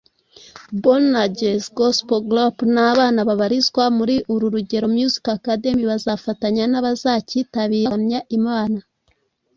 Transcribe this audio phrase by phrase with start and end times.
[0.81, 8.79] Boanerges Gospel Group n’abana babarizwa muri Urugero Music Academy bazafatanya n’abazacyitabira kuramya Imana